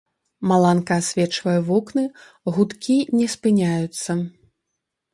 Маланка 0.51 0.97
асвечвае 1.01 1.53
вокны, 1.69 2.05
гудкі 2.57 2.99
не 3.21 3.27
спыняюцца. 3.37 4.11